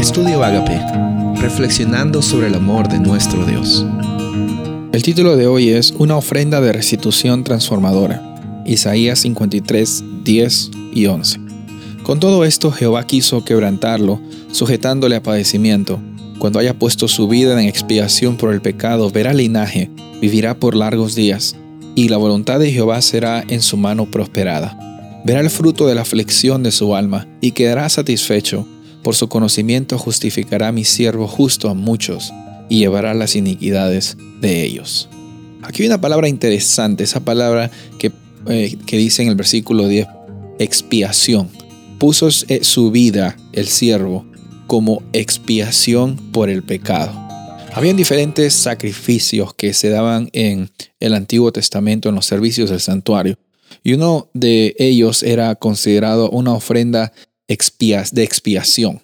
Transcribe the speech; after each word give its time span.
Estudio 0.00 0.42
Agape, 0.42 0.80
reflexionando 1.42 2.22
sobre 2.22 2.46
el 2.46 2.54
amor 2.54 2.88
de 2.88 2.98
nuestro 2.98 3.44
Dios. 3.44 3.84
El 4.92 5.02
título 5.02 5.36
de 5.36 5.46
hoy 5.46 5.68
es 5.68 5.90
Una 5.90 6.16
ofrenda 6.16 6.62
de 6.62 6.72
restitución 6.72 7.44
transformadora. 7.44 8.62
Isaías 8.64 9.18
53, 9.18 10.04
10 10.24 10.70
y 10.94 11.04
11. 11.04 11.40
Con 12.02 12.18
todo 12.18 12.46
esto 12.46 12.72
Jehová 12.72 13.06
quiso 13.06 13.44
quebrantarlo, 13.44 14.18
sujetándole 14.50 15.16
a 15.16 15.22
padecimiento. 15.22 16.00
Cuando 16.38 16.60
haya 16.60 16.78
puesto 16.78 17.06
su 17.06 17.28
vida 17.28 17.52
en 17.60 17.68
expiación 17.68 18.38
por 18.38 18.54
el 18.54 18.62
pecado, 18.62 19.10
verá 19.10 19.34
linaje, 19.34 19.90
vivirá 20.22 20.54
por 20.54 20.74
largos 20.74 21.14
días, 21.14 21.56
y 21.94 22.08
la 22.08 22.16
voluntad 22.16 22.58
de 22.58 22.72
Jehová 22.72 23.02
será 23.02 23.44
en 23.46 23.60
su 23.60 23.76
mano 23.76 24.06
prosperada. 24.10 24.78
Verá 25.26 25.40
el 25.40 25.50
fruto 25.50 25.86
de 25.86 25.94
la 25.94 26.00
aflicción 26.00 26.62
de 26.62 26.72
su 26.72 26.96
alma, 26.96 27.28
y 27.42 27.50
quedará 27.50 27.86
satisfecho 27.90 28.66
por 29.02 29.14
su 29.14 29.28
conocimiento 29.28 29.98
justificará 29.98 30.72
mi 30.72 30.84
siervo 30.84 31.26
justo 31.26 31.68
a 31.68 31.74
muchos 31.74 32.32
y 32.68 32.78
llevará 32.78 33.14
las 33.14 33.36
iniquidades 33.36 34.16
de 34.40 34.62
ellos. 34.62 35.08
Aquí 35.62 35.82
hay 35.82 35.88
una 35.88 36.00
palabra 36.00 36.28
interesante, 36.28 37.04
esa 37.04 37.20
palabra 37.20 37.70
que, 37.98 38.12
eh, 38.48 38.76
que 38.86 38.96
dice 38.96 39.22
en 39.22 39.28
el 39.28 39.34
versículo 39.34 39.88
10, 39.88 40.06
expiación. 40.58 41.48
Puso 41.98 42.28
eh, 42.48 42.60
su 42.62 42.90
vida, 42.90 43.36
el 43.52 43.66
siervo, 43.66 44.24
como 44.66 45.02
expiación 45.12 46.16
por 46.32 46.48
el 46.48 46.62
pecado. 46.62 47.12
Habían 47.72 47.96
diferentes 47.96 48.54
sacrificios 48.54 49.54
que 49.54 49.74
se 49.74 49.90
daban 49.90 50.28
en 50.32 50.70
el 50.98 51.14
Antiguo 51.14 51.52
Testamento 51.52 52.08
en 52.08 52.14
los 52.14 52.26
servicios 52.26 52.70
del 52.70 52.80
santuario. 52.80 53.36
Y 53.82 53.94
uno 53.94 54.28
de 54.34 54.74
ellos 54.78 55.22
era 55.22 55.54
considerado 55.54 56.30
una 56.30 56.52
ofrenda 56.52 57.12
de 58.12 58.22
expiación. 58.22 59.02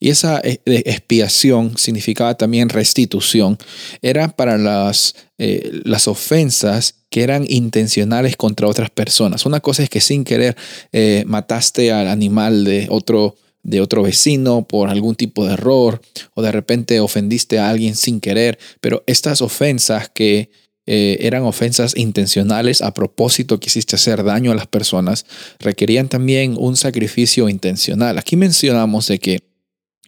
Y 0.00 0.10
esa 0.10 0.40
eh, 0.44 0.60
expiación 0.64 1.76
significaba 1.76 2.36
también 2.36 2.68
restitución. 2.68 3.58
Era 4.00 4.28
para 4.28 4.56
las, 4.56 5.16
eh, 5.38 5.80
las 5.84 6.06
ofensas 6.06 6.94
que 7.10 7.22
eran 7.22 7.44
intencionales 7.48 8.36
contra 8.36 8.68
otras 8.68 8.90
personas. 8.90 9.44
Una 9.44 9.60
cosa 9.60 9.82
es 9.82 9.90
que 9.90 10.00
sin 10.00 10.24
querer 10.24 10.56
eh, 10.92 11.24
mataste 11.26 11.90
al 11.90 12.06
animal 12.06 12.64
de 12.64 12.86
otro, 12.90 13.34
de 13.64 13.80
otro 13.80 14.02
vecino 14.02 14.68
por 14.68 14.88
algún 14.88 15.16
tipo 15.16 15.44
de 15.46 15.54
error 15.54 16.00
o 16.34 16.42
de 16.42 16.52
repente 16.52 17.00
ofendiste 17.00 17.58
a 17.58 17.68
alguien 17.68 17.96
sin 17.96 18.20
querer. 18.20 18.58
Pero 18.80 19.02
estas 19.06 19.42
ofensas 19.42 20.08
que 20.10 20.50
eh, 20.90 21.18
eran 21.26 21.42
ofensas 21.42 21.94
intencionales 21.98 22.80
a 22.80 22.94
propósito 22.94 23.60
quisiste 23.60 23.96
hacer 23.96 24.24
daño 24.24 24.52
a 24.52 24.54
las 24.54 24.66
personas, 24.66 25.26
requerían 25.58 26.08
también 26.08 26.54
un 26.58 26.78
sacrificio 26.78 27.50
intencional. 27.50 28.16
Aquí 28.16 28.36
mencionamos 28.36 29.06
de 29.08 29.18
que 29.18 29.42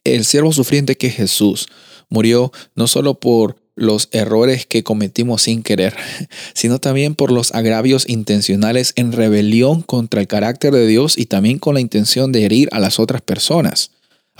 el 0.04 0.24
siervo 0.24 0.54
sufriente 0.54 0.96
que 0.96 1.10
Jesús 1.10 1.68
murió 2.08 2.50
no 2.74 2.86
solo 2.86 3.20
por 3.20 3.56
los 3.74 4.08
errores 4.12 4.64
que 4.64 4.82
cometimos 4.82 5.42
sin 5.42 5.62
querer, 5.62 5.94
sino 6.54 6.78
también 6.78 7.14
por 7.14 7.30
los 7.30 7.54
agravios 7.54 8.08
intencionales 8.08 8.94
en 8.96 9.12
rebelión 9.12 9.82
contra 9.82 10.22
el 10.22 10.28
carácter 10.28 10.72
de 10.72 10.86
Dios 10.86 11.18
y 11.18 11.26
también 11.26 11.58
con 11.58 11.74
la 11.74 11.80
intención 11.80 12.32
de 12.32 12.46
herir 12.46 12.70
a 12.72 12.80
las 12.80 12.98
otras 12.98 13.20
personas. 13.20 13.90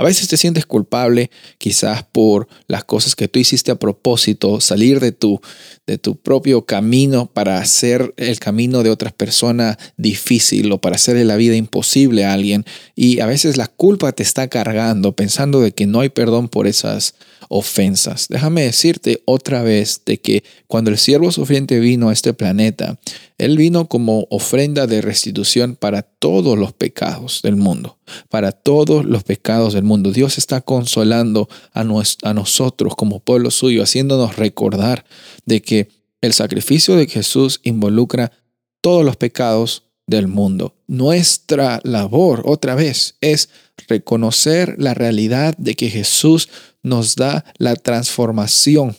A 0.01 0.03
veces 0.03 0.29
te 0.29 0.39
sientes 0.39 0.65
culpable 0.65 1.31
quizás 1.59 2.05
por 2.05 2.49
las 2.69 2.85
cosas 2.85 3.15
que 3.15 3.29
tú 3.29 3.39
hiciste 3.39 3.71
a 3.71 3.75
propósito, 3.75 4.59
salir 4.63 4.99
de 4.99 5.13
tu, 5.13 5.43
de 5.87 5.99
tu 5.99 6.17
propio 6.17 6.65
camino 6.65 7.27
para 7.27 7.59
hacer 7.59 8.15
el 8.17 8.39
camino 8.39 8.83
de 8.83 8.89
otras 8.89 9.13
personas 9.13 9.77
difícil 9.99 10.73
o 10.73 10.81
para 10.81 10.97
hacerle 10.97 11.27
la 11.27 11.37
vida 11.37 11.55
imposible 11.55 12.25
a 12.25 12.33
alguien. 12.33 12.65
Y 12.97 13.21
a 13.21 13.27
veces 13.27 13.59
la 13.59 13.67
culpa 13.67 14.13
te 14.13 14.23
está 14.23 14.49
cargando 14.49 15.13
pensando 15.13 15.61
de 15.61 15.73
que 15.73 15.87
no 15.87 16.01
hay 16.01 16.09
perdón 16.09 16.49
por 16.49 16.67
esas 16.67 17.15
ofensas. 17.51 18.29
Déjame 18.31 18.63
decirte 18.63 19.23
otra 19.27 19.63
vez 19.63 20.01
de 20.07 20.19
que 20.19 20.45
cuando 20.67 20.91
el 20.91 20.97
siervo 20.97 21.31
sufriente 21.31 21.79
vino 21.79 22.09
a 22.09 22.13
este 22.15 22.33
planeta, 22.33 22.99
él 23.39 23.57
vino 23.57 23.89
como 23.89 24.27
ofrenda 24.31 24.87
de 24.87 25.03
restitución 25.03 25.75
para 25.75 26.03
todos 26.03 26.57
los 26.57 26.73
pecados 26.73 27.43
del 27.43 27.57
mundo, 27.57 27.99
para 28.29 28.53
todos 28.53 29.05
los 29.05 29.25
pecados 29.25 29.75
del 29.75 29.85
mundo. 29.85 30.13
Dios 30.13 30.39
está 30.39 30.61
consolando 30.61 31.49
a, 31.73 31.81
a 31.81 32.35
nosotros 32.35 32.95
como 32.97 33.21
pueblo 33.21 33.51
suyo, 33.51 33.83
haciéndonos 33.83 34.37
recordar 34.37 35.05
de 35.47 35.63
que 35.63 35.89
el 36.21 36.33
sacrificio 36.33 36.97
de 36.97 37.07
Jesús 37.07 37.61
involucra 37.63 38.33
todos 38.81 39.05
los 39.05 39.17
pecados 39.17 39.85
del 40.07 40.27
mundo. 40.27 40.75
Nuestra 40.87 41.81
labor, 41.85 42.43
otra 42.45 42.75
vez, 42.75 43.17
es 43.21 43.49
reconocer 43.89 44.75
la 44.79 44.93
realidad 44.93 45.55
de 45.57 45.75
que 45.75 45.89
Jesús 45.89 46.49
nos 46.83 47.17
da 47.17 47.45
la 47.59 47.77
transformación 47.77 48.97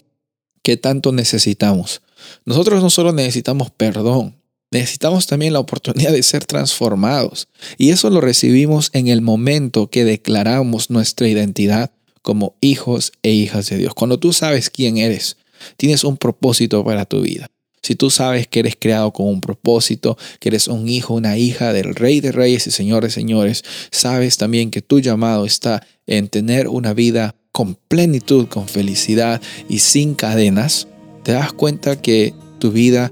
que 0.64 0.78
tanto 0.78 1.12
necesitamos. 1.12 2.02
Nosotros 2.46 2.82
no 2.82 2.90
solo 2.90 3.12
necesitamos 3.12 3.72
perdón, 3.72 4.41
necesitamos 4.72 5.28
también 5.28 5.54
la 5.54 5.60
oportunidad 5.60 6.12
de 6.12 6.24
ser 6.24 6.46
transformados. 6.46 7.48
Y 7.78 7.90
eso 7.90 8.10
lo 8.10 8.22
recibimos 8.22 8.90
en 8.94 9.08
el 9.08 9.22
momento 9.22 9.90
que 9.90 10.06
declaramos 10.06 10.90
nuestra 10.90 11.28
identidad 11.28 11.92
como 12.22 12.56
hijos 12.62 13.12
e 13.24 13.32
hijas 13.32 13.70
de 13.70 13.78
Dios. 13.78 13.94
Cuando 13.94 14.18
tú 14.18 14.34
sabes 14.34 14.70
quién 14.70 14.98
eres, 14.98 15.38
tienes 15.78 16.04
un 16.04 16.18
propósito 16.18 16.84
para 16.84 17.06
tu 17.06 17.22
vida. 17.22 17.48
Si 17.84 17.96
tú 17.96 18.12
sabes 18.12 18.48
que 18.48 18.60
eres 18.60 18.76
creado 18.80 19.12
con 19.12 19.28
un 19.28 19.42
propósito, 19.42 20.16
que 20.40 20.50
eres 20.50 20.68
un 20.68 20.88
hijo, 20.88 21.16
una 21.16 21.38
hija 21.38 21.74
del 21.74 21.96
Rey 21.96 22.22
de 22.22 22.32
Reyes 22.32 22.68
y 22.68 22.72
Señor 22.72 23.04
de 23.04 23.10
Señores, 23.10 23.64
sabes 23.92 24.38
también 24.38 24.70
que 24.70 24.84
tu 24.84 25.00
llamado 25.00 25.46
está 25.46 25.86
en 26.06 26.30
tener 26.30 26.68
una 26.68 26.94
vida 26.94 27.36
con 27.52 27.76
plenitud, 27.88 28.48
con 28.48 28.68
felicidad 28.68 29.42
y 29.68 29.80
sin 29.80 30.14
cadenas, 30.14 30.88
te 31.24 31.34
das 31.34 31.54
cuenta 31.54 32.02
que 32.02 32.34
tu 32.60 32.72
vida 32.72 33.12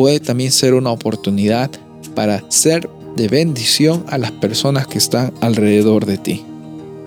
puede 0.00 0.18
también 0.18 0.50
ser 0.50 0.72
una 0.72 0.92
oportunidad 0.92 1.70
para 2.14 2.42
ser 2.48 2.88
de 3.16 3.28
bendición 3.28 4.02
a 4.08 4.16
las 4.16 4.32
personas 4.32 4.86
que 4.86 4.96
están 4.96 5.30
alrededor 5.42 6.06
de 6.06 6.16
ti. 6.16 6.42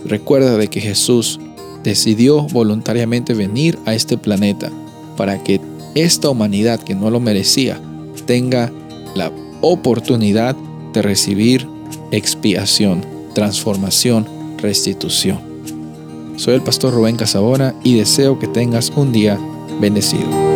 Recuerda 0.05 0.57
de 0.57 0.67
que 0.67 0.79
Jesús 0.79 1.39
decidió 1.83 2.43
voluntariamente 2.49 3.33
venir 3.33 3.79
a 3.87 3.95
este 3.95 4.15
planeta 4.15 4.69
para 5.17 5.41
que 5.43 5.59
esta 5.95 6.29
humanidad 6.29 6.79
que 6.79 6.93
no 6.93 7.09
lo 7.09 7.19
merecía 7.19 7.81
tenga 8.27 8.71
la 9.15 9.31
oportunidad 9.61 10.55
de 10.93 11.01
recibir 11.01 11.67
expiación, 12.11 13.03
transformación, 13.33 14.27
restitución. 14.59 15.39
Soy 16.35 16.53
el 16.53 16.61
pastor 16.61 16.93
Rubén 16.93 17.15
Casabona 17.15 17.73
y 17.83 17.97
deseo 17.97 18.37
que 18.37 18.47
tengas 18.47 18.91
un 18.95 19.11
día 19.11 19.39
bendecido. 19.81 20.52